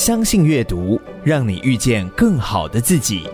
[0.00, 3.28] 相信阅读，让你遇见更好的自己。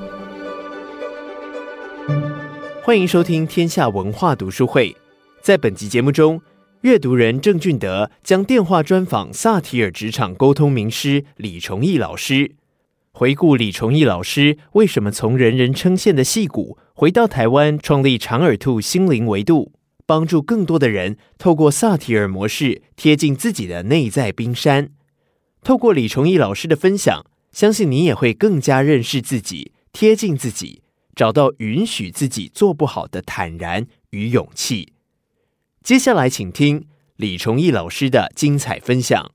[2.83, 4.97] 欢迎收听天下文化读书会。
[5.41, 6.43] 在本集节目中，
[6.81, 12.57] 阅读人郑俊德将电话专访萨提尔职场沟通名师李崇义老师，
[13.13, 19.71] 回顾李崇义老师为什么从人人称羡的戏骨回到台湾，创立长耳兔心灵维度，
[20.05, 24.91] 帮助更多的人透过萨提尔模式贴近自己的内在冰山。
[25.67, 30.81] 透过李崇义老师的分享，相信你也会更加认识自己，贴近自己，
[31.17, 34.93] 找到允许自己做不好的坦然与勇气。
[35.83, 39.33] 接下来，请听李崇义老师的精彩分享。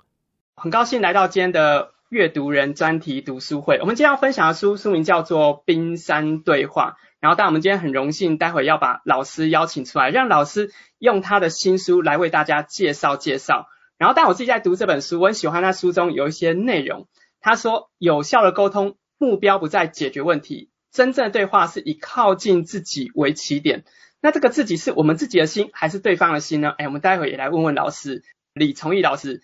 [0.55, 3.79] 很高兴来到今天的阅读人专题读书会。
[3.81, 6.95] 我们今天要分享的书书名叫做《冰山对话》。
[7.19, 13.67] 然后，但我们今天很荣幸，待会要把老师邀请出来，让老师用他的新书来为大家介绍介绍。
[14.01, 17.07] 然后，但我自己在读这本书，我很喜欢他书中有一些内容。
[17.39, 23.83] 他说，有效的沟通目标不在解决问题，真正的对话是以靠近自己为起点。
[24.19, 26.73] 那这个自己是我们自己的心，还是对方的心呢？
[26.79, 28.23] 哎，我们待会也来问问老师
[28.55, 29.43] 李崇义老师。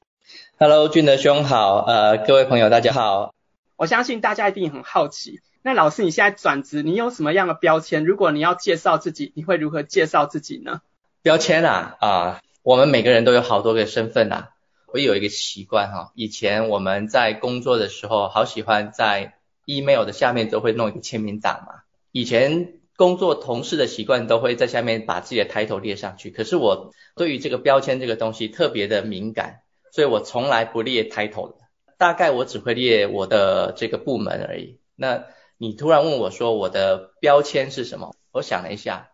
[0.58, 3.36] Hello，俊德兄好，呃，各位朋友大家好。
[3.76, 8.06] 我相信大家一定很好奇，那老师你现在转职，你有什么样的标签？
[8.06, 10.82] 如果你要介绍自己，你会如何介绍自己呢？
[11.22, 12.42] 标签啊，啊、呃。
[12.68, 14.50] 我们每个人都有好多个身份呐。
[14.88, 21.84] 我有一个习惯哈，以前我们在工作的时候，好喜欢在 email 的下面都会弄一个签名档嘛。
[22.12, 26.30] 以前工作同事的习惯都会在下面把自己的 title 列上去。
[26.30, 29.62] 可是我对于这个标签这个东西特别的敏感，
[29.94, 31.56] 所以我从来不列 title 的。
[31.98, 34.78] 大概我只会列我的这个部门而已。
[34.98, 35.24] 那
[35.58, 38.14] 你突然问我说我的标签是什么？
[38.34, 39.12] 我想了一下，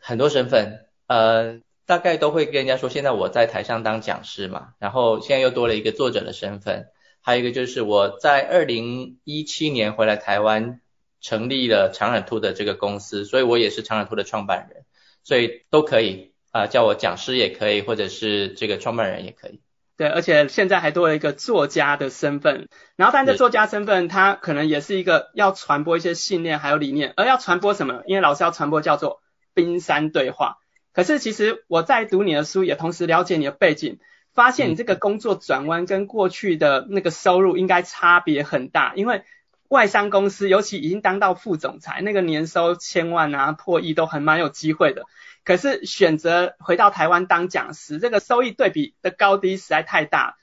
[0.00, 1.60] 很多身份，呃。
[1.92, 6.86] 大概都会跟人家说，现在我在台上当讲师嘛，然后现在又多了一个作者的身份，
[7.20, 10.80] 还有一个就是我在二零一七年回来台湾，
[11.20, 14.86] 成立了长耳兔的这个公司，所以我也是长耳兔的创办人，
[15.22, 19.60] 所以都可以啊、呃，叫我讲师也可以，或者是这个创办人也可以。
[19.98, 28.02] 对，而且现在还多了一个作家的身份，然后但这作家身份，他可能也是一个要传播一些信念还有理念，而要传播什么？
[28.06, 29.20] 因为老师要传播叫做
[29.52, 30.56] 冰山对话。
[30.92, 33.98] 可是其实我在读你的书，也同时了解你的背景，
[34.32, 38.92] 发现你这个工作转弯跟过去的那个收入应该差别很大。
[38.94, 39.22] 因为
[39.68, 45.04] 外商公司，尤其已经当到副总裁，那个年收千万啊、破亿都很蛮有机会的。
[45.44, 50.36] 可是选择回到台湾当讲师，这个收益对比的高低实在太大。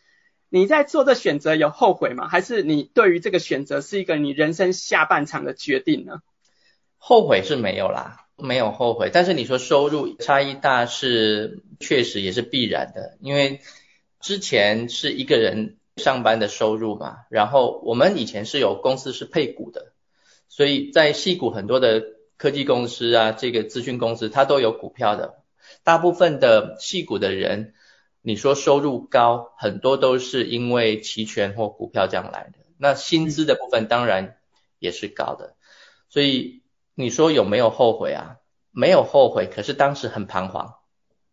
[0.50, 2.28] 你在做这选择有后悔吗？
[2.28, 6.22] 还是你对于这个选择是一个你人生下半场的决定呢？
[6.98, 8.26] 后悔是没有啦。
[8.42, 13.62] 没有后悔，但是你说收入差异大是确实也是必然的，因为
[14.20, 19.94] 之前是一个人上班的收入嘛，然后我们以前是有公司是配股的，
[20.48, 22.04] 所以在矽谷很多的
[22.38, 25.44] 科技公司啊，这个资讯公司它都有股票的，
[25.84, 27.74] 大部分的矽谷的人，
[28.22, 34.38] 你说收入高，很多都是因为期权或股票这样来的，那薪资的部分当然
[34.80, 35.56] 也是高的，
[36.10, 36.59] 所以。
[37.00, 38.40] 你说有没有后悔啊？
[38.72, 40.74] 没有后悔，可是当时很彷徨。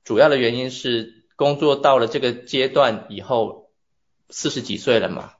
[0.04, 3.72] 主要的原因是工作到了这个阶段以后，
[4.30, 5.32] 四十几岁了嘛，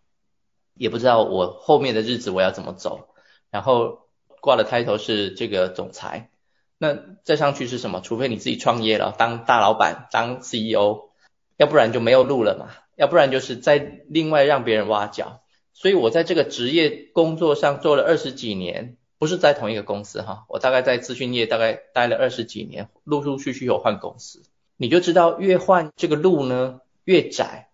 [0.75, 3.11] 也不知道我后面的日子我要怎么走。
[3.53, 4.01] 然后
[4.41, 6.33] 挂了 title 是这个总裁，
[6.77, 8.01] 那再上去是什么？
[8.01, 11.11] 除非你自己创业了，当大老板，当 CEO，
[11.57, 12.71] 要不然就没有路了嘛。
[12.97, 15.43] 要不然就是再另外让别人挖角。
[15.73, 18.97] 所以我在这个职业工作上做了二十几年。
[19.19, 24.43] 不是在同一个公司哈，我大概在资讯业大概待了二十几年，陆陆续续有换公司，
[24.77, 27.69] 你就知道越换这个路呢越窄。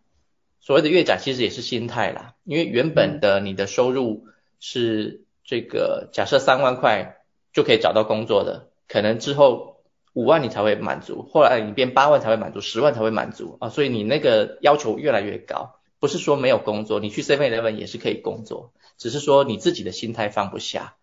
[0.61, 4.27] 所谓的越窄其实也是心态啦，因为原本的你的收入
[4.61, 7.17] 是这个假设三万块
[7.53, 9.81] 就可以找到工作的，可能之后
[10.13, 15.81] 五万你才会满足，后来你变八万才会满足，十万才会满足啊，所以你那个要求越来越高。
[15.99, 20.97] 不是说没有工作，你去 Seven Eleven 也是可以工作，只是说你自己的心态放不下。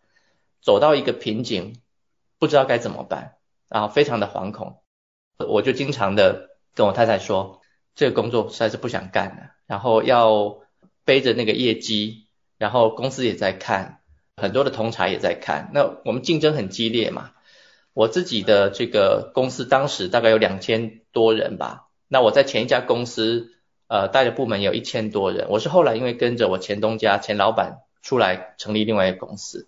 [0.61, 1.81] 走到一个瓶颈，
[2.37, 3.35] 不知道该怎么办，
[3.67, 4.81] 然后非常的惶恐，
[5.37, 7.61] 我就经常的跟我太太说，
[7.95, 10.59] 这个工作实在是不想干了，然后要
[11.05, 12.27] 背着那个业绩，
[12.57, 14.01] 然后公司也在看，
[14.37, 17.31] 很多的同侪也在看，那我们竞争很激烈嘛，
[17.93, 23.53] 我自己的这个公司当时大概有两千多人吧，那我在前一家公司，
[23.87, 29.67] 呃，带的部门有一千多人，我是后来因为跟着我前东家前老板出来成立另外一个公司。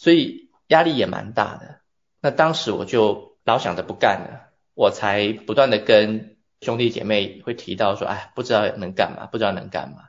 [0.00, 1.80] 所以压力也蛮大的，
[2.22, 10.04] 那当时我就老想着不干了，我才不断的跟兄弟姐妹会提到说，哎，不知道能干嘛，不知道能干嘛。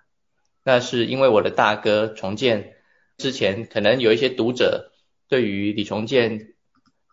[0.63, 2.75] 那是因为我的大哥重建
[3.17, 4.93] 之前，可能有一些读者
[5.27, 6.53] 对于李重建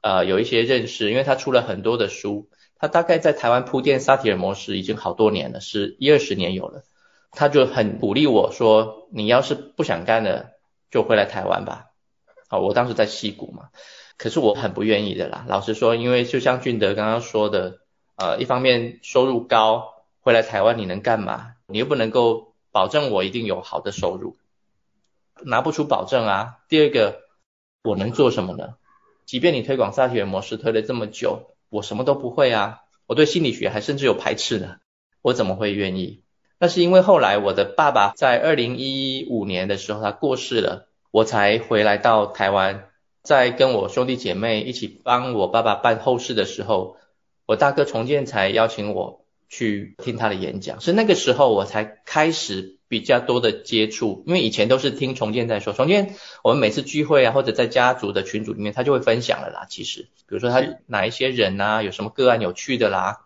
[0.01, 6.85] 呃有一些认识，因为他出了很多的书，他大概在台湾铺垫萨提尔模式已经好多年了，是一二十年有了，
[7.33, 10.53] 他就很鼓励我说，你要是不想干了，
[10.93, 11.87] 就回来台湾吧。
[12.49, 13.69] 好，我当时在矽谷嘛，
[14.17, 17.79] 可是我很不愿意的啦，老实说，因为就像俊德刚刚说的，
[18.17, 21.53] 呃，一方面收入高，回来台湾你能干嘛？
[21.67, 22.49] 你又不能够。
[22.71, 24.37] 保证我一定有好的收入，
[25.43, 26.59] 拿不出保证啊。
[26.69, 27.23] 第二个，
[27.83, 28.75] 我能做什么呢？
[29.25, 32.83] 即便你推广萨提尔模式推了这么久，我什么都不会啊。
[33.07, 34.77] 我对心理学还甚至有排斥呢，
[35.23, 36.23] 我怎么会愿意？
[36.59, 42.85] 那是因为后来我的爸爸在二零一五年的时候他过世了，我才回来到台湾，
[43.23, 46.97] 在跟我兄弟姐妹一起帮我爸爸办后事的时候，
[47.47, 49.25] 我大哥重建才邀请我。
[49.51, 59.67] 去听他的演讲，是那个时候我才开始比较多的接触，因为以前都是听重建在说，重建我们每次聚会啊，或者在家族的群组里面，他就会分享了啦。
[59.67, 63.23] 其实，比如说他哪一些人啊，有什么个案有趣的啦，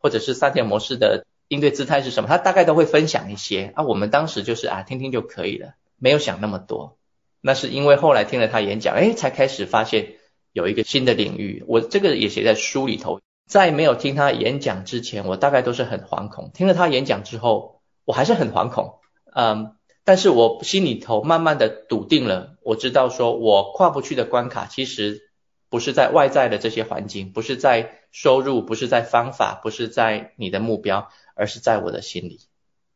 [0.00, 3.84] 或者是三田模式的应对姿态是什么，他大概都会分享一些啊。
[3.84, 6.96] 我们当时就是啊，听听就可以了，没有想那么多。
[7.40, 10.14] 那是因为后来听了他演讲，哎，才开始发现
[10.52, 11.64] 有一个新的领域。
[11.66, 13.20] 我这个也写在书里头。
[13.46, 16.52] 在没有听他演讲之前，我大概都是很惶恐。
[16.54, 19.00] 听了他演讲之后，我还是很惶恐。
[19.34, 25.32] 嗯，但是我心里头慢慢的笃定了，我知道说我跨不去的关卡，其实
[25.68, 32.38] 不是在外在的这些环境，不是在收入，不是在方法，不是在你的目标，而是在我的心里。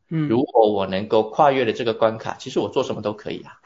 [0.09, 3.59] 嗯，如果我能够跨越了这个关卡，其实我做什么都可以啊。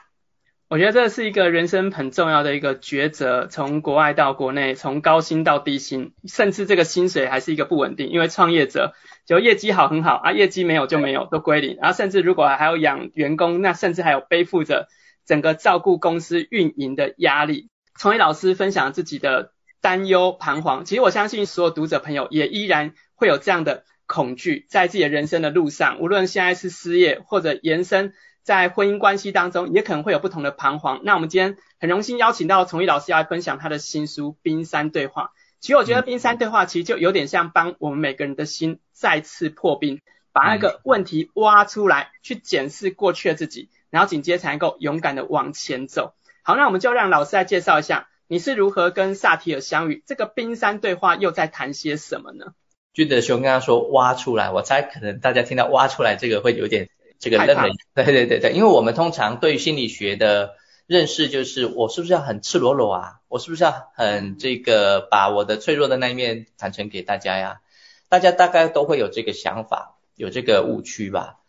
[0.71, 8.93] 我觉得这是一个人生很重要的一个抉择，从国外到国内，从高薪到低薪，甚至这个薪水还是一个不稳定，因为创业者
[9.25, 14.89] 就业绩好很好啊，业绩没有就没有，都归零，然后甚至如果还要养员工，那甚至还有背负着
[15.25, 17.71] 整个照顾公司运营的压力。
[17.99, 28.13] 崇义老师分享自己的担忧彷徨，其实我相信所有读者朋友也依然会有这样的恐惧，在自己的人生的路上，无论现在是失业或者延伸。
[28.49, 31.03] 在婚姻关系当中，也可能会有不同的彷徨。
[31.03, 35.25] 那我们今天很荣幸邀请到崇义老师要来分享他的新书《冰山对话》。
[35.61, 40.01] 其实我觉得《冰山对话》其实就有点像帮我们每个人的心再次破冰，
[40.33, 46.15] 把那个问题挖出来，去检视过去的自己，然后紧接才能够勇敢的往前走。
[46.43, 50.03] 好，那我们就让老师来介绍一下，你是如何跟萨提尔相遇？
[50.07, 52.55] 这个冰山对话又在谈些什么呢？
[52.95, 56.89] 俊德兄刚刚说挖出来，我猜可能大家听到挖出来这个会有点。
[57.19, 60.55] 这个认为， 对对对对，因为我们通常对于心理学的
[60.87, 63.21] 认识就是，我是不是要很赤裸裸啊？
[63.29, 67.61] 我是不是要很这个把我的脆弱的那一面坦诚给大家呀？
[68.09, 71.41] 大家大概都会有这个想法，有这个误区吧？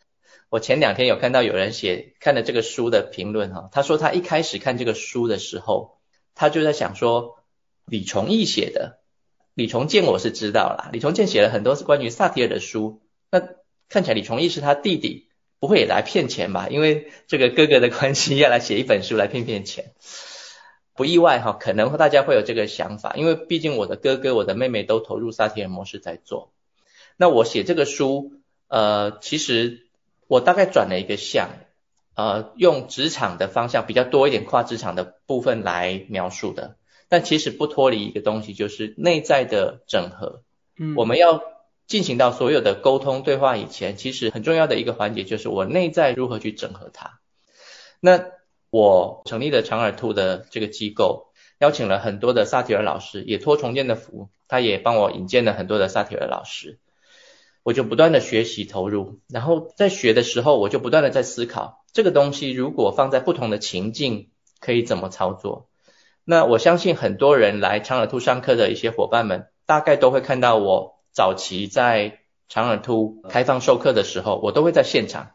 [0.50, 6.00] 我前两天有看到有人写看了这个书的评论哈，他说他一开始看这个书的时候，
[6.34, 7.38] 他就在想说，
[7.86, 9.00] 李崇义写的，
[9.54, 13.00] 李崇建我是知道啦，李崇建写了很多是关于萨提尔的书，
[13.30, 13.42] 那
[13.88, 15.29] 看起来李崇义是他弟弟。
[15.60, 16.68] 不会也来骗钱吧？
[16.70, 19.92] 因为这个哥哥的关系要来写一本书来骗骗钱，
[20.96, 21.52] 不意外哈。
[21.60, 26.54] 可能大家会有这个想法，因为毕竟我的哥哥、我的妹妹都投入萨提尔模式在做。
[27.18, 28.32] 那我写这个书，
[28.70, 29.88] 呃，其实
[30.28, 31.50] 我大概转了一个向，
[32.16, 36.78] 呃，用职场的方向比较多一点，跨职场的部分来描述的。
[37.10, 40.44] 但其实不脱离一个东西，就是内在的整合。
[40.78, 41.44] 嗯，我们要。
[41.90, 47.20] 进行到所有的沟通对话以前，其实很重要的一个环节就是我内在如何去整合它。
[48.00, 48.24] 那
[48.70, 56.78] 我成立了长耳兔的这个机构，邀请了很多的萨提尔老师，也托重建的福，他也帮我引荐了很多的萨提尔老师。
[57.64, 64.30] 我就不断的学习投入，然后在学的时候，我就不断的在思考这个东西如果放在不同的情境
[64.60, 65.68] 可以怎么操作。
[66.24, 70.99] 那我相信很多人来长耳兔上课的一些伙伴们，大概都会看到我。
[71.12, 75.32] 早期在长耳兔开放授课的时候，我都会在现场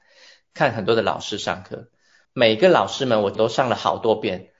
[0.53, 1.89] 看很多的老师上课，
[2.33, 4.51] 每个老师们我都上了好多遍，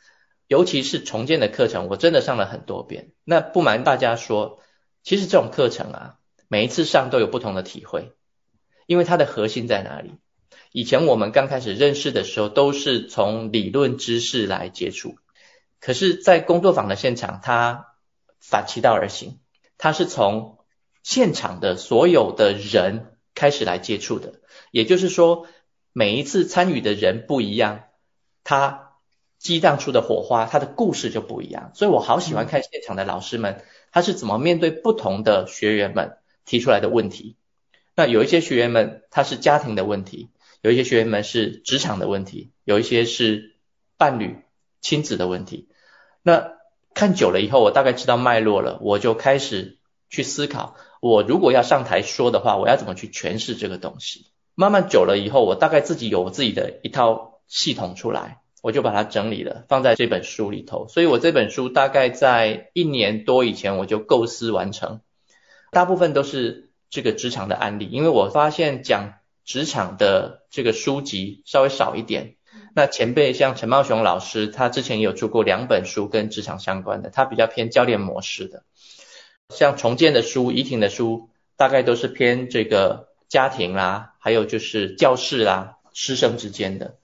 [0.49, 3.13] 尤其是重建的课程，我真的上了很多遍。
[3.25, 4.61] 那不瞒大家说，
[5.03, 6.19] 其实这种课程啊，
[6.49, 8.13] 每一次上都有不同的体会，
[8.87, 10.15] 因为它的核心在哪里？
[10.71, 15.17] 以前我们刚开始认识的时候，都是从理论知识来接触，
[15.81, 17.95] 可是，在工作坊的现场，它
[18.41, 19.39] 反其道而行，
[19.79, 20.59] 它是从
[21.05, 24.41] 现场的所有的人开始来接触的，
[24.73, 25.47] 也就是说，
[25.93, 27.85] 每一次参与的人不一样，
[28.43, 28.95] 他
[29.39, 31.71] 激荡出的火花，他的故事就不一样。
[31.75, 37.37] 所以我好喜欢看现场的老师们，他是怎么面对不同的学员们提出来的问题。
[37.95, 40.31] 那有一些学员们他是家庭的问题，
[40.63, 43.55] 有一些学员们是职场的问题，有一些是
[43.99, 44.39] 伴侣、
[44.81, 45.69] 亲子的问题。
[46.23, 46.53] 那
[46.95, 49.77] 看久了以后，我大概知道脉络了，我就开始
[50.11, 54.27] 去思考，我如果要上台说的话，我要怎么去诠释这个东西。
[54.55, 60.87] 慢慢久了以后，我大概自己有我自己的一套系统出来，我就把它整理了，放在这本书里头。
[60.89, 65.01] 所以我这本书大概在一年多以前我就构思完成，
[65.71, 69.15] 大部分都是这个职场的案例，因为我发现讲。
[69.47, 72.37] 职场的这个书籍稍微少一点，
[72.75, 78.63] 那前辈像陈茂雄老师，他之前有出过两本书跟职场相关的，他比较偏教练模式的。
[79.55, 86.97] 像重建的书、怡婷的书，大概都是偏这个家庭啦，还有就是教室啦、师生之间的。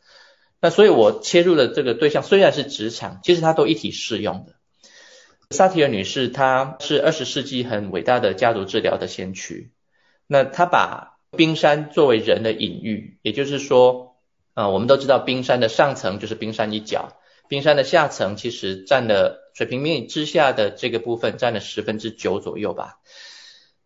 [0.60, 4.54] 那所以我切入的这个对象虽然是职场，其实它都一体适用的。
[5.50, 9.72] 萨提尔女士，她是二十世纪很伟大的家族治疗的先驱，
[10.26, 14.16] 那她把冰山作为人的隐喻，也就是说，
[14.54, 17.16] 啊、我们都知道冰山的上层就是冰山一角，
[17.50, 23.00] 冰山的下层其实占了水平面之下的这个部分占了十分之九左右吧。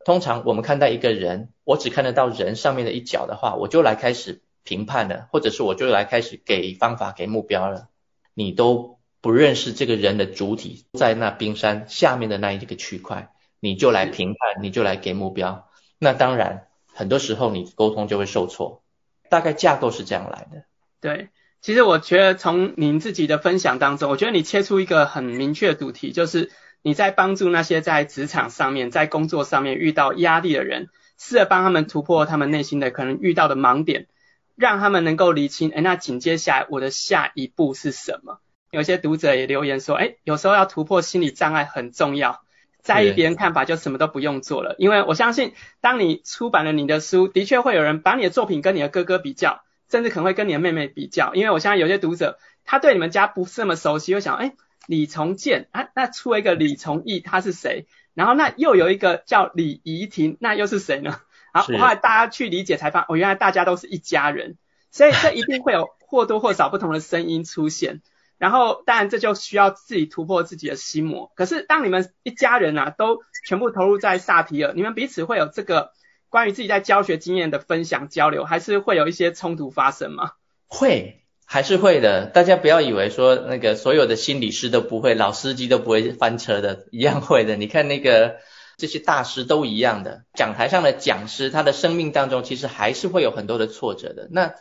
[0.05, 7.89] 通常我们看待一个人，我只看得到人上面的一角的话，我就来开始评判了，或者是我就来开始给方法、给目标了。
[8.35, 16.67] 你都不认识这个人的主体在那冰山下面的那一个区块，你就来评判，你就来给目标，那当然。
[16.97, 18.85] 很多时候你沟通就会受挫，
[19.29, 20.63] 大概架构是这样来的。
[21.01, 21.31] 对，
[21.65, 26.53] 其实我觉得从您自己的分享当中，我觉得你切出一个很明确的主题，就是
[26.83, 34.09] 你在帮助那些在职场上面、在工作上面遇到压力的人，试着帮他们突破他们内心的可能遇到的盲点，
[34.55, 38.41] 让他们能够理清，哎，那紧接下来我的下一步是什么？
[38.71, 42.43] 有些读者也留言说，哎，有时候要突破心理障碍很重要。
[42.83, 44.75] 在意别人看法，就什么都不用做了。
[44.77, 51.35] 因为我相信，当你出版了你的书，的确会有人把你的作品跟你的哥哥比较，甚至可能会跟你的妹妹比较。
[51.35, 54.55] 因为我相信有些读者，他对你们家不是那么熟悉，会想，哎，
[54.87, 57.87] 李从建啊，那出了一个李从义，他是谁？
[58.15, 61.21] 然后那又有一个叫李怡婷，那又是谁呢？
[61.53, 64.57] 好，后来大家去理解才发现，哦，原来大家都是一家人，
[64.91, 68.03] 所以这一定会有或多或少不同的声音出现。
[68.37, 71.33] 然后，当然这就需要自己突破自己的心魔。
[71.37, 75.93] 可是，当你们一家人啊，都全部投入在萨提尔，你们彼此会有这个
[76.35, 80.33] 关于自己在教学经验的分享交流，还是会有一些冲突发生吗？
[80.67, 82.27] 会，还是会的。
[82.27, 87.55] 大家不要以为说那个所有的心理师都不会，老司机都不会翻车的，一样会的。
[87.55, 88.39] 你看那个
[88.77, 94.27] 这些大师都一样的，讲台上的讲师，他的生命当中其实还是会有很多的挫折的。
[94.33, 94.55] 那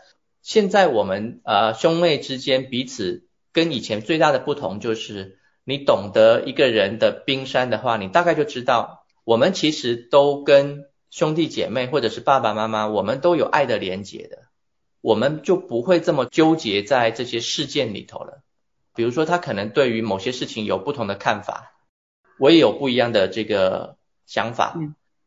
[0.43, 3.25] 现在我们呃兄妹之间彼此。
[3.51, 14.47] 跟以前最大的不同就是，你懂得一个人的冰山的话，你大概就知道，我们其实都跟兄弟姐妹或者是爸爸妈妈，我们都有爱的连结的，
[14.99, 18.41] 我们就不会这么纠结在这些事件里头了。
[18.95, 21.73] 比如说，他可能对于某些事情有不同的看法，
[22.39, 24.75] 我也有不一样的这个想法，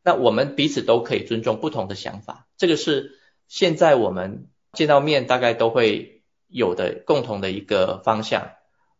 [0.03, 3.17] 那我们彼此都可以尊重不同的想法，这个是
[3.47, 6.15] 现在我们见到面大概都会。
[6.49, 8.51] 有的共同的一个方向，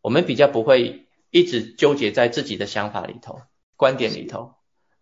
[0.01, 3.39] 我们比较不会一直纠结在自己的想法里头、
[3.77, 4.55] 观点里头，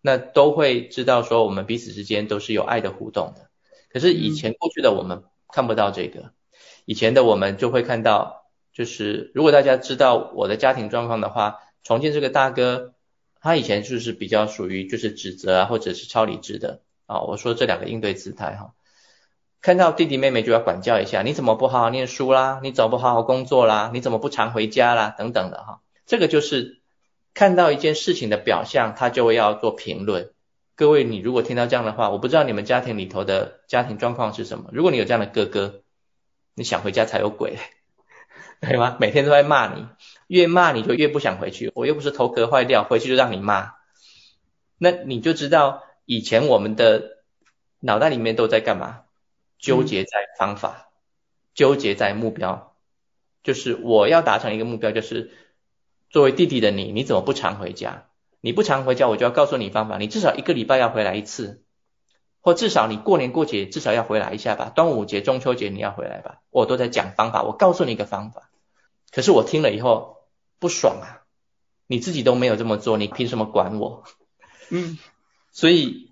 [0.06, 3.50] 那都会知道说我们彼此之间都是有爱的互动的。
[3.90, 6.30] 可是以前过去的我们看不到这个，
[6.84, 12.94] 以前的我们就会看到，就是如果大家知道我的家庭状况的话，重庆这个大哥，
[13.40, 17.22] 他以前就是比较属于就是指责啊，或者是超理智的啊。
[17.22, 18.74] 我说这两个应对姿态哈。
[19.60, 22.60] 看到弟弟妹妹就要管教一下，你怎么不好好念书啦？
[22.62, 23.90] 你怎么不好好工作啦？
[23.92, 25.12] 你怎么不常回家啦？
[25.18, 26.80] 等等的哈，这个就是
[27.36, 30.32] 看到一件事情的表象，他就会要做评论。
[30.74, 34.70] 各位，你如果听到这样的话，我不知道你们家庭里头的家庭状况是什么。
[34.72, 35.82] 如果你有这样的哥哥，
[36.54, 37.58] 你想回家才有鬼，
[38.62, 38.96] 对吗？
[38.98, 39.86] 每天都在骂你，
[40.28, 41.70] 越骂你就越不想回去。
[41.74, 43.74] 我又不是头壳坏掉，回去就让你骂。
[44.78, 47.18] 那你就知道以前我们的
[47.80, 49.02] 脑袋里面都在干嘛？
[49.58, 50.88] 纠结在方法，
[51.54, 52.74] 纠结在目标，
[53.42, 55.32] 就是我要达成一个目标，就是
[56.10, 58.06] 作为弟弟的你，你怎么不常回家？
[58.40, 61.64] 你不常回家，我就要告诉你方法，你至少一个礼拜要回来一次，
[62.40, 68.50] 或至少你过年过节至少要回来一下吧，端午节、中秋节你要回来吧，我都在讲方法，我告诉你一个方法。
[69.10, 70.18] 可是我听了以后
[70.58, 71.22] 不爽啊，
[71.86, 74.04] 你自己都没有这么做，你凭什么管我？
[74.70, 74.98] 嗯，
[75.52, 76.06] 所以。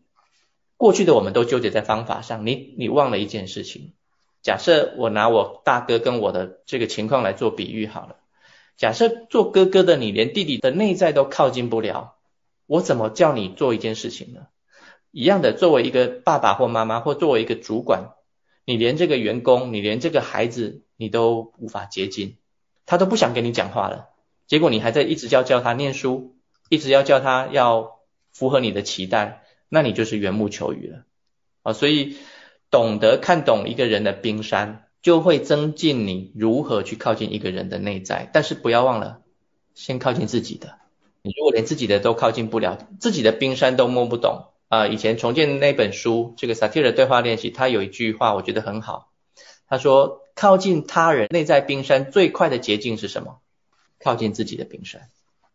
[0.76, 3.94] 过去的我们都纠结在方法上，你你忘了一件事情。
[4.42, 8.16] 假设我拿我大哥跟我的这个情况来做比喻好了。
[8.76, 12.16] 假设做哥哥的你连弟弟的内在都靠近不了，
[12.66, 14.46] 我怎么叫你做一件事情呢？
[15.10, 18.14] 一样的，作为一个爸爸或妈妈，或作为一个主管，
[18.64, 22.36] 你连这个员工，你连这个孩子，你都无法接近，
[22.84, 24.08] 他都不想跟你讲话了。
[24.48, 26.36] 结果你还在一直要叫他念书，
[26.68, 28.00] 一直要叫他要
[28.32, 31.04] 符合你的期待，那你就是缘木求鱼了
[31.62, 31.72] 啊！
[31.72, 32.16] 所以
[32.70, 38.28] 懂得看懂一个人的冰山，就会增进你如何去靠近一个人的内在。
[38.32, 39.20] 但是不要忘了，
[39.75, 40.78] 先靠近自己的。
[41.23, 49.12] 你如果连自己的都靠近不了，自己的冰山都摸不懂啊、以前重建那本书，这个萨提尔对话练习，他有一句话我觉得很好，
[49.68, 53.38] 他说：靠近他人内在冰山最快的捷径是什么？
[54.02, 55.02] 靠近自己的冰山，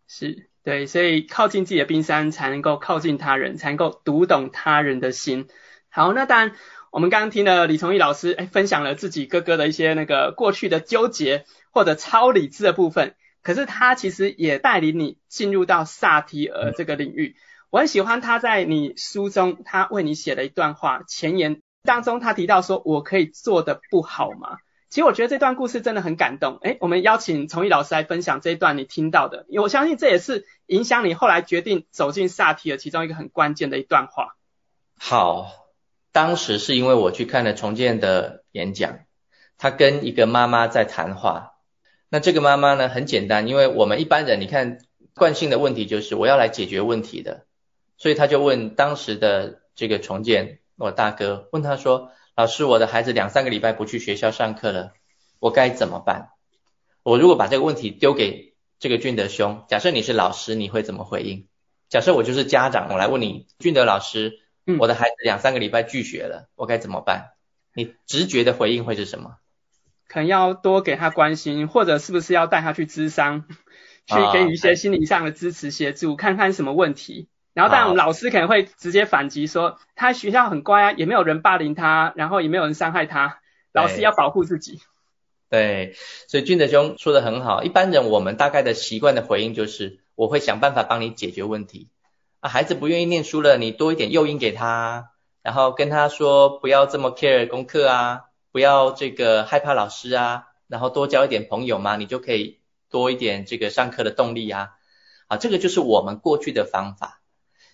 [0.08, 5.48] 是对，所以靠近自己的冰山，才能够靠近他人，才能够读懂他人的心。
[5.90, 6.56] 好，那当然，
[6.92, 17.36] 我们刚刚听了李崇义老师，哎，分享了自己哥哥的一些那个过去的纠结或者超理智的部分，可是他其实也带领你进入到萨提尔这个领域。
[17.70, 24.58] 我很喜欢他在你书中，他为你写了一段话，前言当中他提到说：“我可以做得不好吗？”
[24.90, 34.36] 其实我觉得这段故事真的很感动，诶，我们邀请崇义老师来分享这一段你听到的，因为我相信这也是影响你后来决定走进萨提尔其中一个很关键的一段话。
[34.98, 35.52] 好，
[36.12, 39.00] 当时是因为我去看了重建的演讲，
[39.58, 41.54] 他跟一个妈妈在谈话。
[42.10, 44.80] 那这个妈妈呢，很简单，因为我们一般人你看
[45.16, 47.46] 惯性的问题就是我要来解决问题的，
[47.98, 52.12] 所以他就问当时的这个重建我大哥，问他说。
[52.36, 54.94] 老师，我的孩子两三个礼拜不去学校上课了，
[55.40, 56.30] 我该怎么办？
[57.04, 61.50] 我如果把这个问题丢给这个俊德兄，假设你是老师，你会怎么回应？
[61.90, 64.40] 假设我就是家长，我来问你，俊德老师，
[64.78, 67.32] 我的孩子两三个礼拜拒学了，我该怎么办？
[67.74, 69.38] 你直觉的回应会是什么？
[70.08, 73.46] 可能要多给他关心，或者是不是要带他去咨商，
[74.06, 77.30] 去给予一些心理上的支持协助，看看什么问题。
[77.54, 83.40] 然后，当然，老师可能会直接反击说，他学校很乖啊，也没有人霸凌他，然后也没有人伤害他。
[83.72, 84.80] 老师要保护自己。
[85.50, 85.94] 对，
[86.28, 87.64] 所以俊德兄说的很好。
[87.64, 91.90] 一般人我们大概的习惯的回应就是，我会想办法帮你解决问题。
[92.42, 98.22] 啊，孩子不愿意念书了，你多一点诱因给他，然后跟他说不要这么 care 功课啊，
[98.52, 104.70] 不要这个害怕老师啊，然后多交一点朋友嘛，你就可以多一点这个上课的动力啊。
[105.28, 107.22] 啊，这个就是我们过去的方法。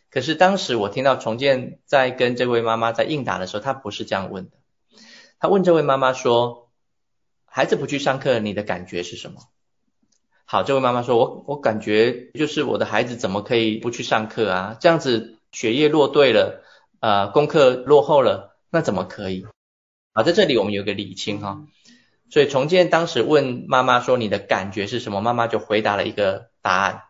[0.09, 4.57] 可是当时我听到重建在跟这位妈妈在应答的时候，他不是这样问的。
[5.39, 6.71] 他问这位妈妈说
[7.45, 9.41] ：“孩子不去上课，你的感觉是什么？”
[10.55, 14.77] 好，这位妈妈说：“我我感觉就是我的孩子怎么可以不去上课啊？
[14.79, 16.63] 这样子学业落队了，
[17.01, 19.45] 呃，功课落后了，那怎么可以？”
[20.15, 21.65] 好，在这里我们有个理清哈。
[22.29, 27.01] 所以重建当时问妈妈说：“你的感觉是什么？”妈妈就回答了一个答案。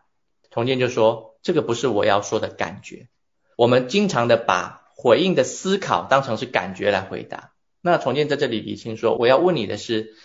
[0.50, 1.36] 重建就说。
[1.40, 3.06] 这个不是我要说的感觉，
[3.56, 7.52] 我们经常的把回应的思考当成是感觉来回答。
[7.80, 10.16] 那重建在这里理清说，我要问你的是，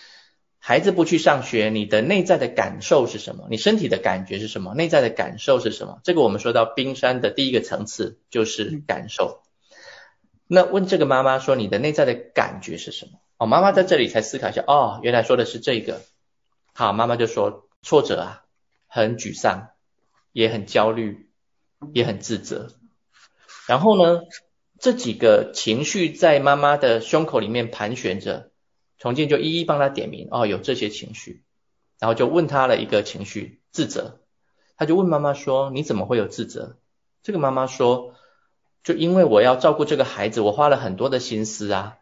[0.64, 3.48] 孩子不去上学，你的内在的感受是什么？
[3.50, 4.74] 你身体的感觉是什么？
[4.74, 6.00] 内在的感受是什么？
[6.04, 9.42] 这个我们说到冰山的第一个层次就是感受。
[10.46, 13.18] 那问这个妈妈说，你的内在的感觉是什么？
[13.38, 16.00] 哦，妈妈在这里才思考一下，哦，原来说的是这个。
[16.72, 18.44] 好，妈妈就说挫折啊，
[18.86, 19.68] 很沮丧。
[20.34, 21.28] 也很焦虑，
[21.92, 22.70] 也很自责。
[23.68, 24.22] 然后呢，
[24.80, 28.50] 这几个情绪在妈妈的胸口里面盘旋着，
[29.02, 30.28] 重建就一一帮她点名。
[30.30, 31.42] 哦，有这些情绪，
[31.98, 34.20] 然后就问她了一个情绪，自责。
[34.76, 36.76] 他就问妈妈说：“你怎么会有自责？”
[37.24, 38.14] 这个妈妈说
[38.84, 41.98] ：“就因为我要照顾这个孩子，我花了很多的心思啊。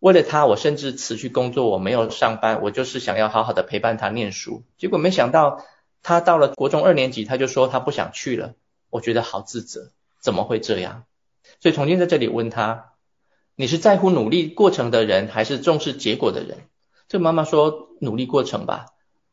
[0.00, 4.64] 为了他，我甚至辞去工作，我没有上班，我就是想要好好的陪伴他念书。
[4.76, 5.64] 结果没想到。”
[6.04, 8.54] 他到了国中二年级，他就说他不想去了。
[8.90, 11.04] 我觉得好自责，怎么会这样？
[11.60, 12.91] 所以重建在这里问他：
[13.54, 16.58] 你是在乎努力过程的人，还是重视结果的人？
[17.08, 18.86] 这个妈妈说努力过程吧。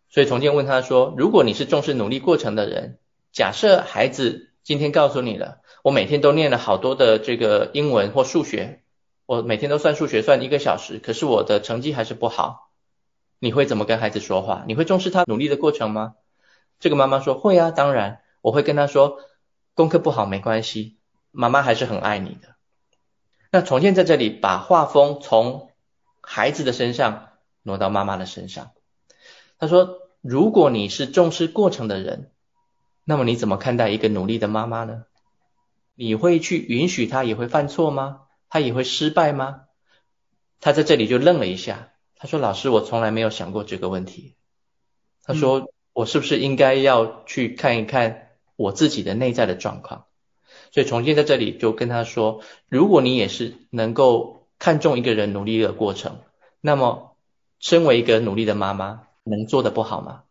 [0.10, 2.98] 所以重建问他说：如果你是重视努力过程的人，
[3.32, 8.82] 假设孩子今天告诉你了，我每天都念了好多的这个英文或数学，
[9.26, 12.72] 我每天都算数学算一个小时，可是我的成绩还是不好，
[13.40, 14.66] 你会怎么跟孩子说话？
[14.68, 16.16] 你会重视他努力的过程吗？
[16.80, 19.20] 这个妈妈说会啊，当然我会跟他说，
[19.76, 20.98] 功课不好没关系，
[21.32, 22.56] 妈妈还是很爱你的。
[23.52, 25.72] 那重建在这里把画风从
[26.22, 27.30] 孩子的身上
[27.64, 28.72] 挪到妈妈的身上。
[29.58, 32.32] 他说，如果你是重视过程的人，
[33.04, 35.06] 那么你怎么看待一个努力的妈妈呢？
[35.96, 38.22] 你会去允许她也会犯错吗？
[38.50, 39.62] 她也会失败吗？
[40.60, 44.36] 他在这里就愣了一下，他说，老师，我从来没有想过这个问题。
[45.24, 45.60] 他说。
[45.60, 50.06] 嗯我是不是应该要去看一看我自己的内在的状况？
[50.72, 56.18] 所以重新在这里就跟他说，如果你也是能够看重一个人努力的过程，
[56.62, 57.16] 那么
[57.60, 60.24] 身为一个努力的妈妈，能做得不好吗？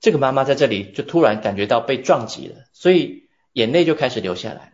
[0.00, 4.72] 这个妈妈在这里就突然感觉到被撞击了，所以眼泪就开始流下来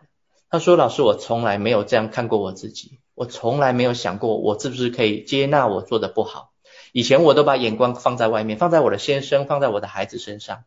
[0.49, 0.59] 他。
[0.59, 6.51] 说：“老师，我从来没有这样看过我自己，我从来没有想过我是不是可以接纳我做得不好。
[6.93, 10.63] 以前我都把眼光放在外面，放在我的先生，放在我的孩子身上，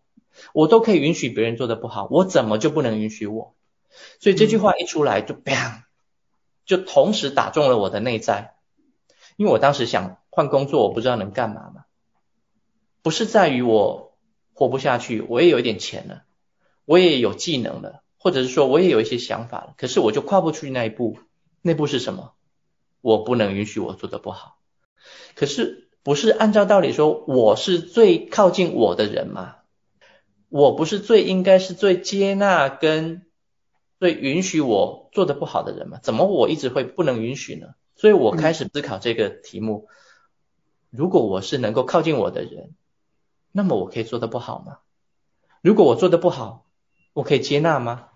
[0.52, 3.54] 我都可以允许别人做得不好，我怎么就不能允许我？
[4.20, 5.82] 所以这句话一出来就砰，
[6.64, 8.54] 就同时打中了我的内在，
[9.36, 11.84] 因为我当时想换工作，我不知道能干嘛嘛，
[13.02, 14.06] 不是在于我。”
[14.58, 16.24] 活不下去，我也有一点钱了，
[16.84, 21.16] 我也有技能了，或者是说我也有一些想法了，可是我就跨不出去那一步。
[21.62, 22.32] 那步是什么？
[23.00, 24.58] 我不能允许我做的不好。
[25.36, 29.58] 可是不是按照道理说，我是最靠近我的人吗？
[30.48, 33.27] 我不是最应该是最接纳跟
[33.98, 35.98] 所以允许我做的不好的人吗？
[36.02, 37.68] 怎么我一直会不能允许呢？
[37.96, 39.88] 所以我开始思考这个题目。
[40.90, 42.74] 如果我是能够靠近我的人。
[43.50, 44.78] 那么我可以做的不好吗？
[45.62, 46.66] 如果我做的不好，
[47.14, 48.10] 我可以接纳吗？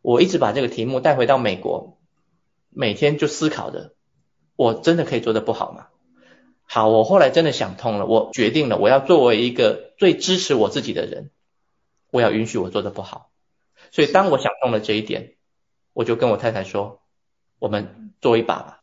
[0.00, 1.98] 我一直把这个题目带回到美国，
[2.70, 3.92] 每天就思考着，
[4.56, 5.88] 我真的可以做的不好吗？
[6.64, 11.30] 好，我后来真的想通了，我决定了，我要作为一个最支持我自己的人，
[12.10, 13.30] 我要允许我做的不好。
[13.94, 15.34] 所以当我想通了这一点，
[15.92, 17.00] 我就跟我太太说，
[17.60, 18.80] 我们做一把吧，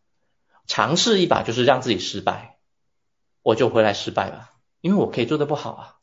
[0.68, 2.60] 尝试一把就是让自己失败，
[3.44, 4.52] 我就回来失败吧。
[4.80, 5.96] 因为我可以做的不好啊，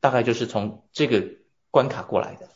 [0.00, 1.22] 大概就是从这个
[1.70, 2.48] 关卡过来的。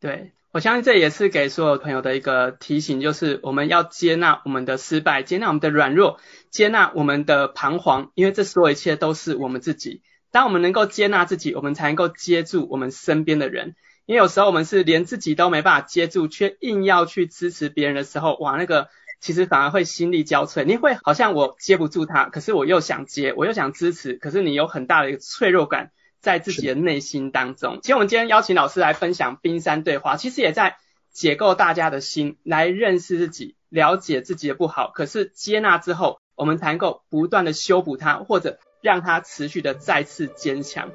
[0.00, 6.20] 对，我相信这也是给所有朋友的一个提醒，就是我们要接纳我们的失败，接纳我们的软弱，
[6.50, 10.00] 接纳我们的彷徨，因为这所有一切都是我们自己。
[10.30, 13.76] 当我们能够接纳自己，我们才能够接住我们身边的人。
[14.12, 18.88] 因为有时候我们是连自己都没办法接住，却硬要去支持别人的时候，哇，那个。
[19.22, 27.78] 其实反而会心力交瘁，你会好像我接不住他，可是我又想接，我又想支持，可是你有很大的一个脆弱感在自己的内心当中。
[27.82, 30.76] 其实我们今天邀请老师来分享冰山对话，其实也在
[31.12, 40.90] 解构大家的心，来认识自己，了解自己的不好，可是接纳之后，我们才能够不断的修补它，或者让它持续的再次坚强。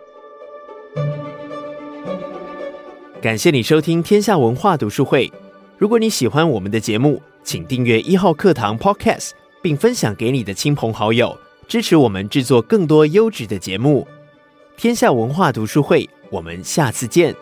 [3.20, 5.32] 感谢你收听天下文化读书会。
[5.80, 11.36] 如果你喜欢我们的节目，请订阅一号课堂 Podcast，并分享给你的亲朋好友，
[11.68, 14.08] 支持我们制作更多优质的节目。
[14.78, 17.36] 天下文化读书会，我们下次见。